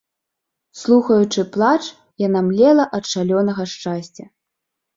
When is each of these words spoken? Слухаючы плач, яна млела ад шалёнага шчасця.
Слухаючы 0.83 1.45
плач, 1.59 1.83
яна 2.27 2.41
млела 2.49 2.89
ад 3.01 3.05
шалёнага 3.13 3.69
шчасця. 3.77 4.23